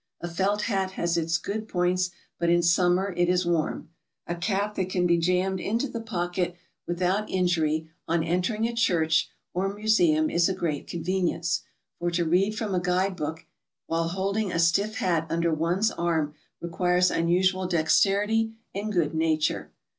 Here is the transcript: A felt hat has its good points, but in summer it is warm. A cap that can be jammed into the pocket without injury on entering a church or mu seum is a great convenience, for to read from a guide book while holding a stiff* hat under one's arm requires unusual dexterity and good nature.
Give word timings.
A 0.19 0.27
felt 0.27 0.63
hat 0.63 0.93
has 0.93 1.15
its 1.15 1.37
good 1.37 1.67
points, 1.67 2.09
but 2.39 2.49
in 2.49 2.63
summer 2.63 3.13
it 3.15 3.29
is 3.29 3.45
warm. 3.45 3.89
A 4.25 4.33
cap 4.33 4.73
that 4.73 4.89
can 4.89 5.05
be 5.05 5.19
jammed 5.19 5.59
into 5.59 5.87
the 5.87 6.01
pocket 6.01 6.55
without 6.87 7.29
injury 7.29 7.91
on 8.07 8.23
entering 8.23 8.67
a 8.67 8.73
church 8.73 9.29
or 9.53 9.69
mu 9.71 9.83
seum 9.83 10.33
is 10.33 10.49
a 10.49 10.55
great 10.55 10.87
convenience, 10.87 11.61
for 11.99 12.09
to 12.09 12.25
read 12.25 12.57
from 12.57 12.73
a 12.73 12.79
guide 12.79 13.15
book 13.15 13.45
while 13.85 14.07
holding 14.07 14.51
a 14.51 14.57
stiff* 14.57 14.95
hat 14.95 15.27
under 15.29 15.53
one's 15.53 15.91
arm 15.91 16.33
requires 16.61 17.11
unusual 17.11 17.67
dexterity 17.67 18.53
and 18.73 18.91
good 18.93 19.13
nature. 19.13 19.69